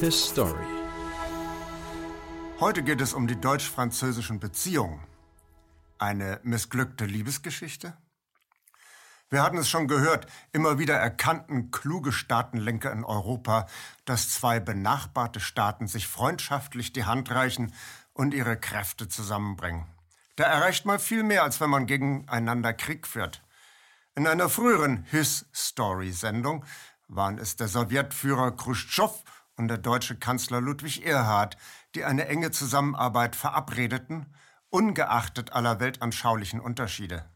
[0.00, 0.64] His Story.
[2.58, 5.06] Heute geht es um die deutsch-französischen Beziehungen.
[5.98, 7.92] Eine missglückte Liebesgeschichte?
[9.28, 13.66] Wir hatten es schon gehört, immer wieder erkannten kluge Staatenlenker in Europa,
[14.06, 17.74] dass zwei benachbarte Staaten sich freundschaftlich die Hand reichen
[18.14, 19.84] und ihre Kräfte zusammenbringen.
[20.36, 23.42] Da erreicht man viel mehr, als wenn man gegeneinander Krieg führt.
[24.14, 26.64] In einer früheren His-Story-Sendung
[27.06, 29.12] waren es der Sowjetführer Khrushchev
[29.60, 31.58] und der deutsche Kanzler Ludwig Erhard,
[31.94, 34.34] die eine enge Zusammenarbeit verabredeten,
[34.70, 37.28] ungeachtet aller weltanschaulichen Unterschiede.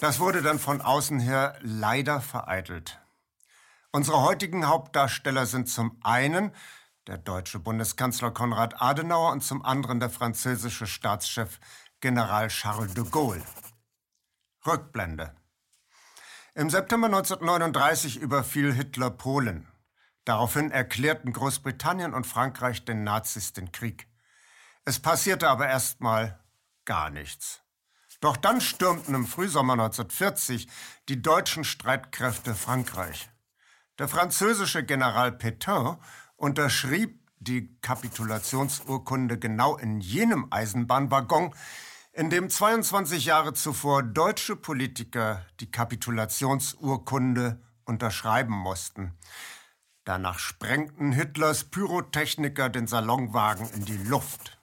[0.00, 3.00] Das wurde dann von außen her leider vereitelt.
[3.92, 6.52] Unsere heutigen Hauptdarsteller sind zum einen
[7.06, 11.60] der deutsche Bundeskanzler Konrad Adenauer und zum anderen der französische Staatschef
[12.00, 13.42] General Charles de Gaulle.
[14.66, 15.34] Rückblende.
[16.54, 19.69] Im September 1939 überfiel Hitler Polen.
[20.30, 24.06] Daraufhin erklärten Großbritannien und Frankreich den Nazis den Krieg.
[24.84, 26.38] Es passierte aber erstmal
[26.84, 27.62] gar nichts.
[28.20, 30.68] Doch dann stürmten im Frühsommer 1940
[31.08, 33.28] die deutschen Streitkräfte Frankreich.
[33.98, 35.98] Der französische General Pétain
[36.36, 41.52] unterschrieb die Kapitulationsurkunde genau in jenem Eisenbahnwaggon,
[42.12, 49.18] in dem 22 Jahre zuvor deutsche Politiker die Kapitulationsurkunde unterschreiben mussten.
[50.04, 54.58] Danach sprengten Hitlers Pyrotechniker den Salonwagen in die Luft.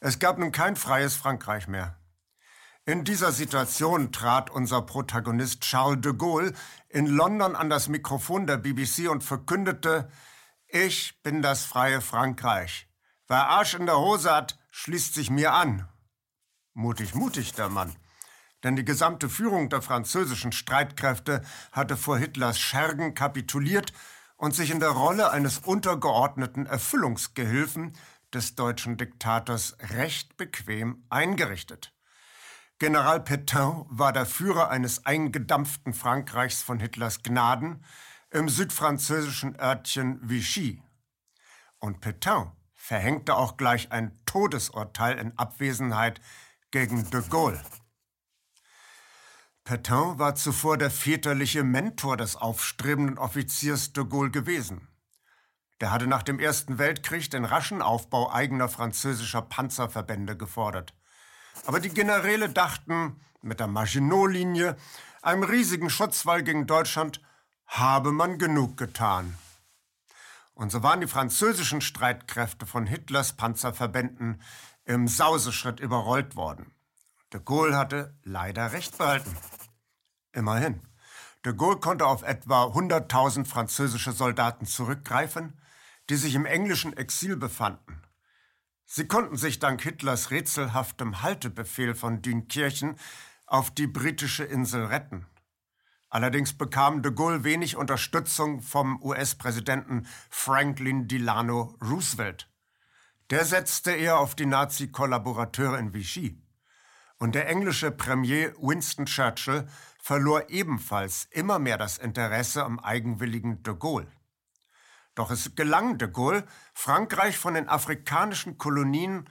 [0.00, 1.98] Es gab nun kein freies Frankreich mehr.
[2.86, 6.52] In dieser Situation trat unser Protagonist Charles de Gaulle
[6.88, 10.10] in London an das Mikrofon der BBC und verkündete,
[10.68, 12.88] ich bin das freie Frankreich.
[13.26, 15.88] Wer Arsch in der Hose hat, schließt sich mir an.
[16.74, 17.96] Mutig, mutig der Mann.
[18.64, 23.92] Denn die gesamte Führung der französischen Streitkräfte hatte vor Hitlers Schergen kapituliert
[24.36, 27.96] und sich in der Rolle eines untergeordneten Erfüllungsgehilfen
[28.32, 31.92] des deutschen Diktators recht bequem eingerichtet.
[32.78, 37.84] General Pétain war der Führer eines eingedampften Frankreichs von Hitlers Gnaden
[38.30, 40.82] im südfranzösischen Örtchen Vichy.
[41.78, 46.20] Und Pétain verhängte auch gleich ein Todesurteil in Abwesenheit
[46.72, 47.62] gegen de Gaulle.
[49.64, 54.88] Pétain war zuvor der väterliche Mentor des aufstrebenden Offiziers de Gaulle gewesen.
[55.80, 60.94] Der hatte nach dem Ersten Weltkrieg den raschen Aufbau eigener französischer Panzerverbände gefordert.
[61.64, 64.76] Aber die Generäle dachten, mit der Maginot-Linie,
[65.22, 67.22] einem riesigen Schutzwall gegen Deutschland,
[67.66, 69.38] habe man genug getan.
[70.52, 74.42] Und so waren die französischen Streitkräfte von Hitlers Panzerverbänden
[74.84, 76.70] im Sauseschritt überrollt worden.
[77.32, 79.36] De Gaulle hatte leider recht behalten.
[80.34, 80.82] Immerhin.
[81.44, 85.58] De Gaulle konnte auf etwa 100.000 französische Soldaten zurückgreifen,
[86.10, 88.02] die sich im englischen Exil befanden.
[88.86, 92.96] Sie konnten sich dank Hitlers rätselhaftem Haltebefehl von Dünkirchen
[93.46, 95.26] auf die britische Insel retten.
[96.08, 102.48] Allerdings bekam de Gaulle wenig Unterstützung vom US-Präsidenten Franklin Delano Roosevelt.
[103.30, 106.40] Der setzte eher auf die Nazi-Kollaborateure in Vichy.
[107.18, 109.66] Und der englische Premier Winston Churchill
[110.04, 114.12] verlor ebenfalls immer mehr das Interesse am eigenwilligen de Gaulle.
[115.14, 116.44] Doch es gelang de Gaulle,
[116.74, 119.30] Frankreich von den afrikanischen Kolonien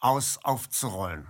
[0.00, 1.28] aus aufzurollen.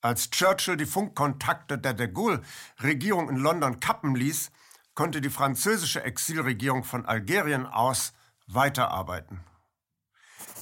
[0.00, 4.50] Als Churchill die Funkkontakte der de Gaulle-Regierung in London kappen ließ,
[4.94, 8.14] konnte die französische Exilregierung von Algerien aus
[8.46, 9.44] weiterarbeiten.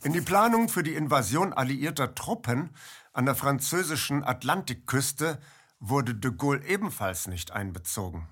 [0.03, 2.75] In die Planung für die Invasion alliierter Truppen
[3.12, 5.39] an der französischen Atlantikküste
[5.82, 8.28] wurde de Gaulle ebenfalls nicht einbezogen.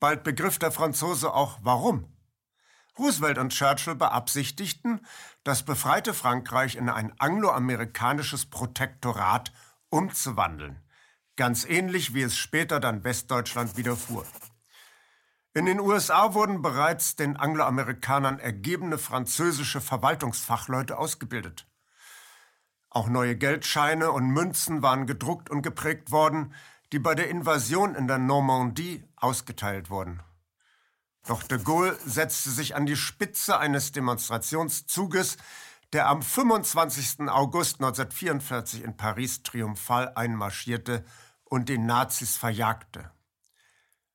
[0.00, 2.12] Bald begriff der Franzose auch warum.
[2.98, 5.06] Roosevelt und Churchill beabsichtigten,
[5.44, 9.52] das befreite Frankreich in ein angloamerikanisches Protektorat
[9.90, 10.82] umzuwandeln,
[11.36, 14.26] ganz ähnlich wie es später dann Westdeutschland widerfuhr.
[15.54, 21.66] In den USA wurden bereits den Angloamerikanern ergebene französische Verwaltungsfachleute ausgebildet.
[22.96, 26.54] Auch neue Geldscheine und Münzen waren gedruckt und geprägt worden,
[26.92, 30.22] die bei der Invasion in der Normandie ausgeteilt wurden.
[31.26, 35.36] Doch de Gaulle setzte sich an die Spitze eines Demonstrationszuges,
[35.92, 37.28] der am 25.
[37.28, 41.04] August 1944 in Paris triumphal einmarschierte
[41.44, 43.10] und den Nazis verjagte.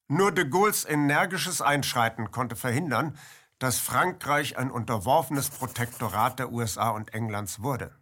[0.08, 3.16] Nur de Gaulles energisches Einschreiten konnte verhindern,
[3.60, 7.96] dass Frankreich ein unterworfenes Protektorat der USA und Englands wurde.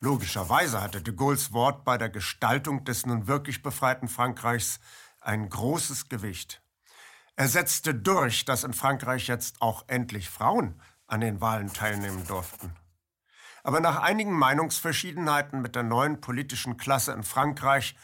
[0.00, 4.78] Logischerweise hatte de Gaulles Wort bei der Gestaltung des nun wirklich befreiten Frankreichs
[5.20, 6.62] ein großes Gewicht.
[7.34, 12.74] Er setzte durch, dass in Frankreich jetzt auch endlich Frauen an den Wahlen teilnehmen durften.
[13.64, 17.96] Aber nach einigen Meinungsverschiedenheiten mit der neuen politischen Klasse in Frankreich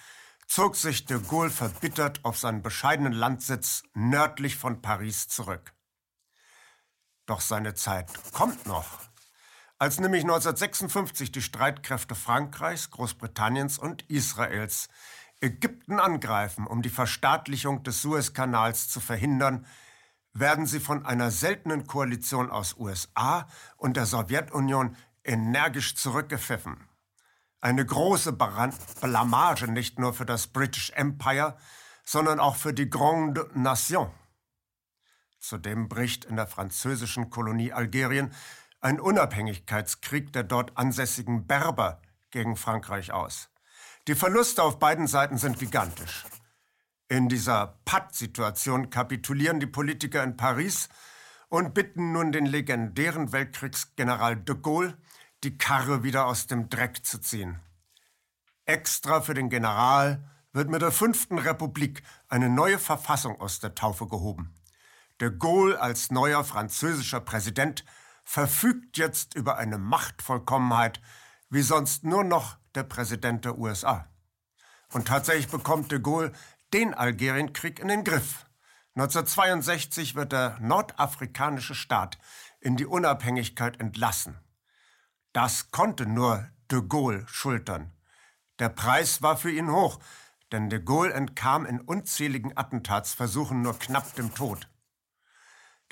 [0.46, 5.72] zog sich de Gaulle verbittert auf seinen bescheidenen Landsitz nördlich von Paris zurück.
[7.26, 8.98] Doch seine Zeit kommt noch.
[9.84, 14.88] Als nämlich 1956 die Streitkräfte Frankreichs, Großbritanniens und Israels
[15.42, 19.66] Ägypten angreifen, um die Verstaatlichung des Suezkanals zu verhindern,
[20.32, 23.46] werden sie von einer seltenen Koalition aus USA
[23.76, 26.88] und der Sowjetunion energisch zurückgepfiffen.
[27.60, 31.58] Eine große Blamage nicht nur für das British Empire,
[32.06, 34.10] sondern auch für die Grande Nation.
[35.40, 38.32] Zudem bricht in der französischen Kolonie Algerien
[38.84, 43.48] ein Unabhängigkeitskrieg der dort ansässigen Berber gegen Frankreich aus.
[44.06, 46.26] Die Verluste auf beiden Seiten sind gigantisch.
[47.08, 50.90] In dieser Patt-Situation kapitulieren die Politiker in Paris
[51.48, 54.98] und bitten nun den legendären Weltkriegsgeneral de Gaulle,
[55.44, 57.60] die Karre wieder aus dem Dreck zu ziehen.
[58.66, 64.06] Extra für den General wird mit der fünften Republik eine neue Verfassung aus der Taufe
[64.06, 64.54] gehoben.
[65.22, 67.84] De Gaulle als neuer französischer Präsident
[68.24, 71.00] verfügt jetzt über eine Machtvollkommenheit,
[71.50, 74.08] wie sonst nur noch der Präsident der USA.
[74.92, 76.32] Und tatsächlich bekommt de Gaulle
[76.72, 78.46] den Algerienkrieg in den Griff.
[78.96, 82.18] 1962 wird der nordafrikanische Staat
[82.60, 84.38] in die Unabhängigkeit entlassen.
[85.32, 87.92] Das konnte nur de Gaulle schultern.
[88.60, 89.98] Der Preis war für ihn hoch,
[90.52, 94.68] denn de Gaulle entkam in unzähligen Attentatsversuchen nur knapp dem Tod.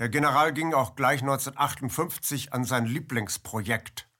[0.02, 4.10] Der General ging auch gleich 1958 an sein Lieblingsprojekt,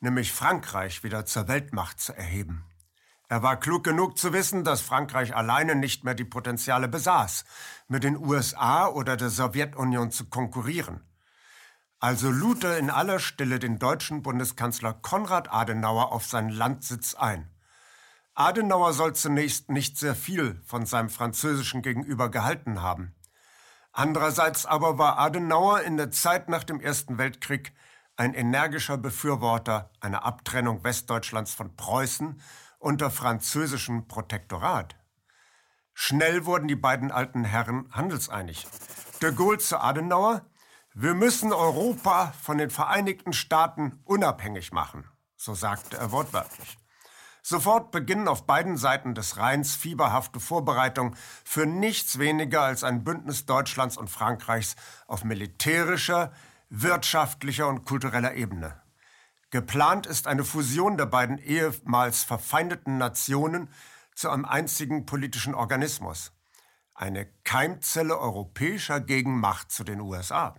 [0.00, 2.64] nämlich Frankreich wieder zur Weltmacht zu erheben.
[3.28, 7.44] Er war klug genug zu wissen, dass Frankreich alleine nicht mehr die Potenziale besaß,
[7.86, 11.08] mit den USA oder der Sowjetunion zu konkurrieren.
[12.00, 17.54] Also lud er in aller Stille den deutschen Bundeskanzler Konrad Adenauer auf seinen Landsitz ein.
[18.34, 23.14] Adenauer soll zunächst nicht sehr viel von seinem französischen Gegenüber gehalten haben.
[23.96, 27.72] Andererseits aber war Adenauer in der Zeit nach dem Ersten Weltkrieg
[28.16, 32.40] ein energischer Befürworter einer Abtrennung Westdeutschlands von Preußen
[32.80, 34.96] unter französischem Protektorat.
[35.92, 38.66] Schnell wurden die beiden alten Herren handelseinig.
[39.22, 40.44] De Gaulle zu Adenauer,
[40.92, 46.78] wir müssen Europa von den Vereinigten Staaten unabhängig machen, so sagte er wortwörtlich.
[47.46, 51.14] Sofort beginnen auf beiden Seiten des Rheins fieberhafte Vorbereitungen
[51.44, 54.76] für nichts weniger als ein Bündnis Deutschlands und Frankreichs
[55.06, 56.32] auf militärischer,
[56.70, 58.80] wirtschaftlicher und kultureller Ebene.
[59.50, 63.68] Geplant ist eine Fusion der beiden ehemals verfeindeten Nationen
[64.14, 66.32] zu einem einzigen politischen Organismus.
[66.94, 70.54] Eine Keimzelle europäischer Gegenmacht zu den USA.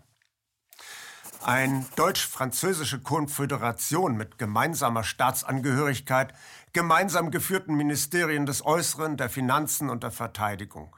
[1.45, 6.33] Eine deutsch-französische Konföderation mit gemeinsamer Staatsangehörigkeit,
[6.75, 10.93] gemeinsam geführten Ministerien des Äußeren, der Finanzen und der Verteidigung.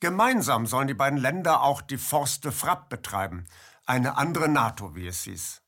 [0.00, 3.44] Gemeinsam sollen die beiden Länder auch die Force de Frappe betreiben,
[3.86, 5.62] eine andere NATO, wie es hieß.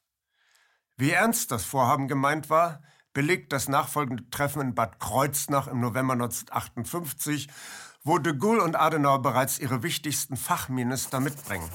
[0.97, 2.83] Wie ernst das Vorhaben gemeint war,
[3.13, 7.49] belegt das nachfolgende Treffen in Bad Kreuznach im November 1958,
[8.03, 11.71] wo de Gaulle und Adenauer bereits ihre wichtigsten Fachminister mitbringen.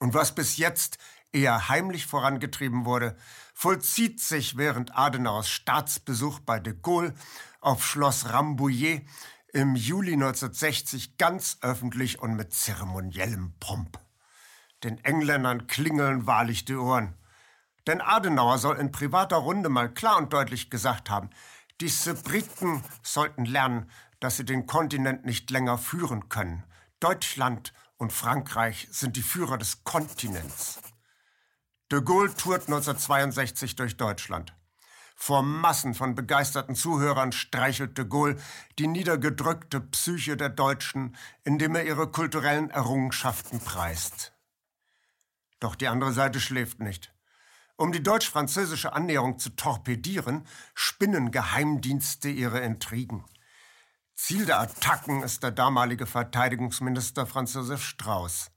[0.00, 0.98] Und was bis jetzt
[1.32, 3.16] eher heimlich vorangetrieben wurde,
[3.54, 7.14] vollzieht sich während Adenauers Staatsbesuch bei de Gaulle
[7.60, 9.06] auf Schloss Rambouillet
[9.52, 13.98] im Juli 1960 ganz öffentlich und mit zeremoniellem Pomp.
[14.84, 17.14] Den Engländern klingeln wahrlich die Ohren.
[17.86, 21.30] Denn Adenauer soll in privater Runde mal klar und deutlich gesagt haben,
[21.80, 26.64] diese Briten sollten lernen, dass sie den Kontinent nicht länger führen können.
[27.00, 30.80] Deutschland und Frankreich sind die Führer des Kontinents.
[31.90, 34.54] De Gaulle tourt 1962 durch Deutschland.
[35.16, 38.36] Vor Massen von begeisterten Zuhörern streichelt de Gaulle
[38.78, 44.34] die niedergedrückte Psyche der Deutschen, indem er ihre kulturellen Errungenschaften preist.
[45.60, 47.14] Doch die andere Seite schläft nicht.
[47.76, 53.24] Um die deutsch-französische Annäherung zu torpedieren, spinnen Geheimdienste ihre Intrigen.
[54.14, 58.50] Ziel der Attacken ist der damalige Verteidigungsminister Franz Josef Strauß.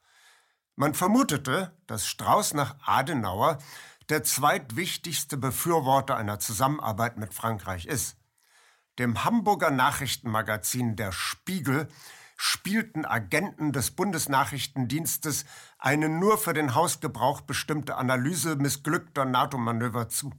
[0.75, 3.57] Man vermutete, dass Strauß nach Adenauer
[4.09, 8.17] der zweitwichtigste Befürworter einer Zusammenarbeit mit Frankreich ist.
[8.99, 11.87] Dem Hamburger Nachrichtenmagazin Der Spiegel
[12.35, 15.45] spielten Agenten des Bundesnachrichtendienstes
[15.77, 20.33] eine nur für den Hausgebrauch bestimmte Analyse missglückter NATO-Manöver zu.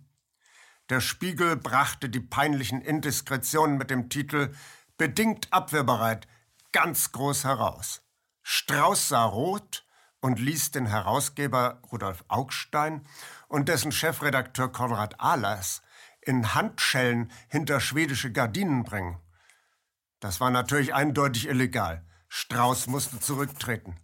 [0.89, 4.53] Der Spiegel brachte die peinlichen Indiskretionen mit dem Titel
[4.99, 6.27] Bedingt abwehrbereit
[6.73, 8.03] ganz groß heraus.
[8.43, 9.85] Strauß sah rot
[10.23, 13.05] und ließ den Herausgeber Rudolf Augstein
[13.49, 15.83] und dessen Chefredakteur Konrad Ahlers
[16.23, 19.19] in Handschellen hinter schwedische Gardinen bringen.
[20.21, 22.07] Das war natürlich eindeutig illegal.
[22.29, 23.97] Strauß musste zurücktreten.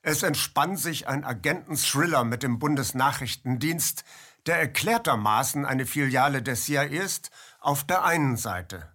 [0.00, 4.04] Es entspann sich ein Agenten-Thriller mit dem Bundesnachrichtendienst,
[4.46, 7.30] der erklärtermaßen eine Filiale des CIA ist,
[7.60, 8.92] auf der einen Seite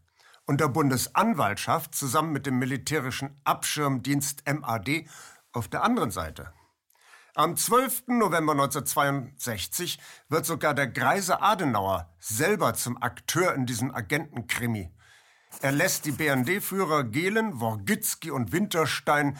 [0.47, 5.05] und der Bundesanwaltschaft zusammen mit dem militärischen Abschirmdienst MAD
[5.53, 6.53] auf der anderen Seite.
[7.35, 8.07] Am 12.
[8.07, 14.91] November 1962 wird sogar der greise Adenauer selber zum Akteur in diesem Agentenkrimi.
[15.61, 19.37] Er lässt die BND-Führer Gehlen, Worgitzki und Winterstein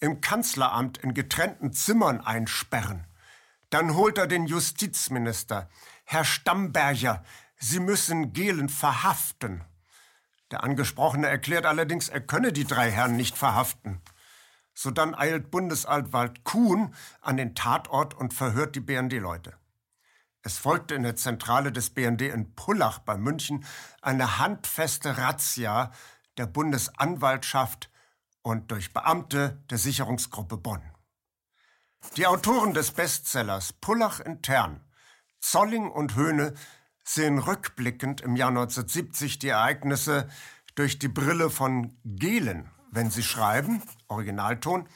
[0.00, 3.06] im Kanzleramt in getrennten Zimmern einsperren.
[3.70, 5.68] Dann holt er den Justizminister.
[6.04, 7.24] Herr Stamberger,
[7.58, 9.64] Sie müssen Gehlen verhaften.
[10.50, 14.00] Der Angesprochene erklärt allerdings, er könne die drei Herren nicht verhaften.
[14.80, 19.54] Sodann eilt Bundesanwalt Kuhn an den Tatort und verhört die BND-Leute.
[20.42, 23.64] Es folgte in der Zentrale des BND in Pullach bei München
[24.02, 25.90] eine handfeste Razzia
[26.36, 27.90] der Bundesanwaltschaft
[28.42, 30.82] und durch Beamte der Sicherungsgruppe Bonn.
[32.16, 34.84] Die Autoren des Bestsellers Pullach intern,
[35.40, 36.54] Zolling und Höhne
[37.02, 40.28] sehen rückblickend im Jahr 1970 die Ereignisse
[40.76, 44.88] durch die Brille von Gehlen, wenn sie schreiben, Originalton,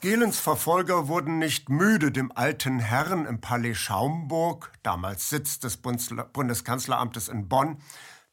[0.00, 7.28] Gehlens Verfolger wurden nicht müde, dem alten Herrn im Palais Schaumburg, damals Sitz des Bundeskanzleramtes
[7.28, 7.78] in Bonn,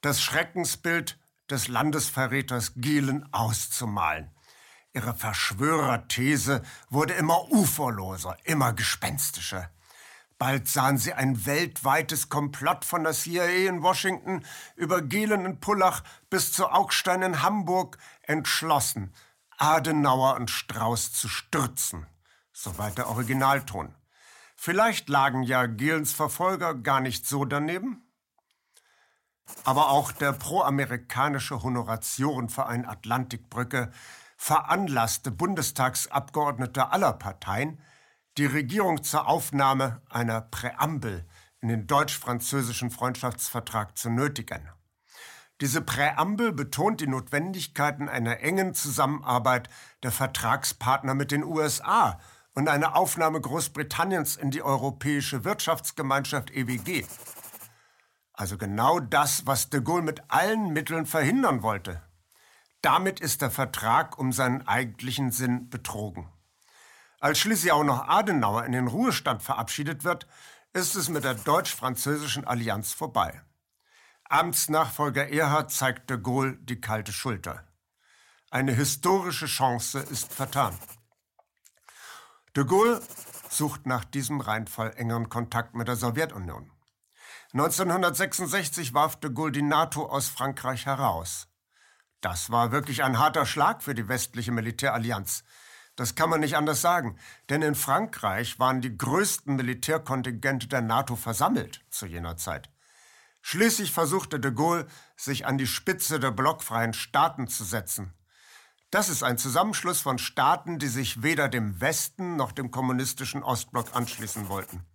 [0.02, 1.18] das Schreckensbild
[1.50, 4.30] des Landesverräters Gehlen auszumalen.
[4.94, 9.72] Ihre Verschwörerthese wurde immer uferloser, immer gespenstischer.
[10.38, 16.04] Bald sahen sie ein weltweites Komplott von der CIA in Washington über Gehlen in Pullach
[16.30, 19.14] bis zu Augstein in Hamburg entschlossen,
[19.58, 22.08] Adenauer und Strauß zu stürzen.
[22.52, 23.96] Soweit der Originalton.
[24.56, 28.04] Vielleicht lagen ja Gehlens Verfolger gar nicht so daneben?
[29.66, 33.92] Aber auch der proamerikanische Honoratiorenverein Atlantikbrücke
[34.38, 37.82] veranlasste Bundestagsabgeordnete aller Parteien,
[38.38, 41.26] die Regierung zur Aufnahme einer Präambel
[41.60, 44.70] in den deutsch-französischen Freundschaftsvertrag zu nötigen.
[45.64, 49.70] Diese Präambel betont die Notwendigkeiten einer engen Zusammenarbeit
[50.04, 52.20] der Vertragspartner mit den USA
[52.54, 57.06] und eine Aufnahme Großbritanniens in die Europäische Wirtschaftsgemeinschaft EWG.
[58.34, 62.02] Also genau das, was de Gaulle mit allen Mitteln verhindern wollte.
[62.82, 66.28] Damit ist der Vertrag um seinen eigentlichen Sinn betrogen.
[67.22, 70.28] Als schließlich auch noch Adenauer in den Ruhestand verabschiedet wird,
[70.74, 73.42] ist es mit der deutsch-französischen Allianz vorbei.
[74.34, 77.68] Amtsnachfolger Erhard zeigt de Gaulle die kalte Schulter.
[78.50, 80.76] Eine historische Chance ist vertan.
[82.56, 83.00] De Gaulle
[83.52, 86.72] sucht nach diesem Reinfall engeren Kontakt mit der Sowjetunion.
[87.52, 91.48] 1966 warf de Gaulle die NATO aus Frankreich heraus.
[92.20, 95.44] Das war wirklich ein harter Schlag für die westliche Militärallianz,
[95.96, 101.16] das kann man nicht anders sagen, denn in Frankreich waren die größten Militärkontingente der NATO
[101.16, 102.73] versammelt zu jener Zeit.
[103.46, 108.14] Schließlich versuchte de Gaulle, sich an die Spitze der blockfreien Staaten zu setzen.
[108.90, 113.96] Das ist ein Zusammenschluss von Staaten, die sich weder dem Westen noch dem kommunistischen Ostblock
[113.96, 114.86] anschließen wollten.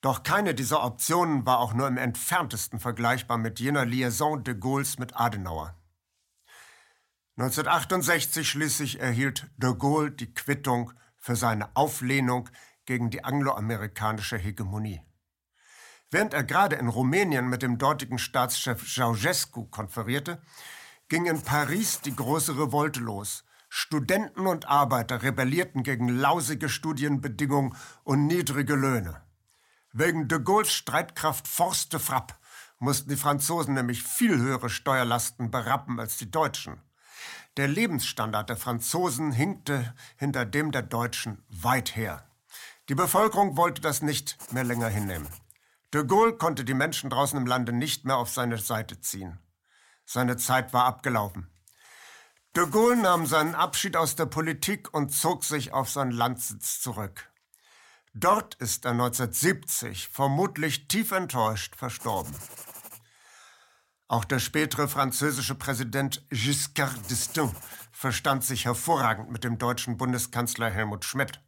[0.00, 4.98] Doch keine dieser Optionen war auch nur im entferntesten vergleichbar mit jener Liaison de Gaulles
[4.98, 5.76] mit Adenauer.
[7.36, 12.48] 1968 schließlich erhielt de Gaulle die Quittung für seine Auflehnung
[12.86, 15.00] gegen die angloamerikanische Hegemonie.
[16.10, 20.42] Während er gerade in Rumänien mit dem dortigen Staatschef Ceausescu konferierte,
[21.08, 23.44] ging in Paris die große Revolte los.
[23.68, 29.22] Studenten und Arbeiter rebellierten gegen lausige Studienbedingungen und niedrige Löhne.
[29.92, 32.34] Wegen de Gaulles Streitkraft Forste Frappe
[32.80, 36.80] mussten die Franzosen nämlich viel höhere Steuerlasten berappen als die Deutschen.
[37.56, 42.24] Der Lebensstandard der Franzosen hinkte hinter dem der Deutschen weit her.
[42.88, 45.28] Die Bevölkerung wollte das nicht mehr länger hinnehmen.
[45.92, 49.40] De Gaulle konnte die Menschen draußen im Lande nicht mehr auf seine Seite ziehen.
[50.04, 51.50] Seine Zeit war abgelaufen.
[52.56, 57.28] De Gaulle nahm seinen Abschied aus der Politik und zog sich auf seinen Landsitz zurück.
[58.12, 62.34] Dort ist er 1970 vermutlich tief enttäuscht verstorben.
[64.06, 67.54] Auch der spätere französische Präsident Giscard d'Estaing
[67.92, 71.40] verstand sich hervorragend mit dem deutschen Bundeskanzler Helmut Schmidt.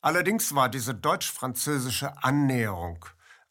[0.00, 3.04] Allerdings war diese deutsch-französische Annäherung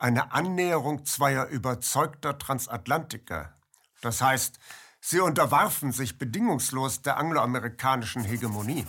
[0.04, 3.54] eine Annäherung zweier überzeugter Transatlantiker.
[4.02, 4.60] Das heißt,
[5.00, 8.86] Sie unterwarfen sich bedingungslos der angloamerikanischen Hegemonie.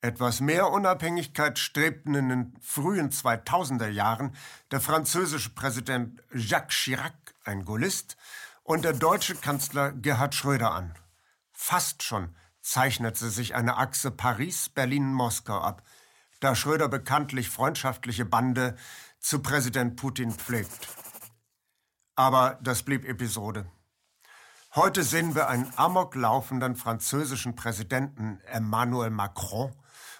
[0.00, 4.36] Etwas mehr Unabhängigkeit strebten in den frühen 2000er Jahren
[4.72, 8.16] der französische Präsident Jacques Chirac, ein Gaullist,
[8.64, 10.94] und der deutsche Kanzler Gerhard Schröder an.
[11.52, 15.82] Fast schon zeichnete sich eine Achse Paris-Berlin-Moskau ab,
[16.40, 18.76] da Schröder bekanntlich freundschaftliche Bande
[19.24, 20.86] zu Präsident Putin pflegt.
[22.14, 23.64] Aber das blieb Episode.
[24.74, 29.72] Heute sehen wir einen amoklaufenden französischen Präsidenten Emmanuel Macron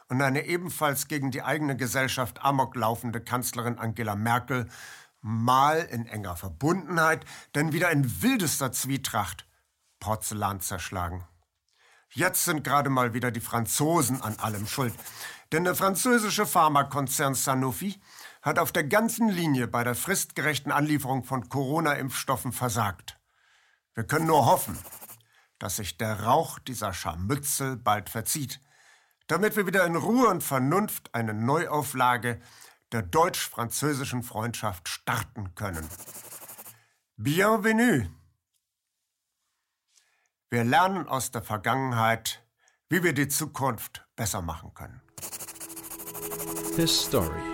[0.08, 4.70] und eine ebenfalls gegen die eigene Gesellschaft amoklaufende Kanzlerin Angela Merkel,
[5.20, 9.46] mal in enger Verbundenheit, denn wieder in wildester Zwietracht
[10.00, 11.28] Porzellan zerschlagen.
[12.08, 14.94] Jetzt sind gerade mal wieder die Franzosen an allem schuld.
[15.52, 18.00] Denn der französische Pharmakonzern Sanofi
[18.44, 23.18] hat auf der ganzen Linie bei der fristgerechten Anlieferung von Corona-Impfstoffen versagt.
[23.94, 24.78] Wir können nur hoffen,
[25.58, 28.60] dass sich der Rauch dieser Scharmützel bald verzieht,
[29.28, 32.38] damit wir wieder in Ruhe und Vernunft eine Neuauflage
[32.92, 35.88] der deutsch-französischen Freundschaft starten können.
[37.16, 38.10] Bienvenue!
[40.50, 42.44] Wir lernen aus der Vergangenheit,
[42.90, 45.00] wie wir die Zukunft besser machen können.
[46.76, 47.53] His Story.